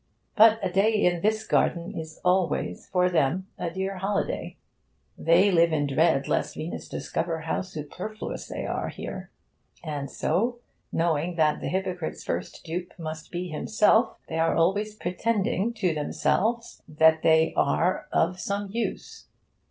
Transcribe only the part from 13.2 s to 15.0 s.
be himself, they are always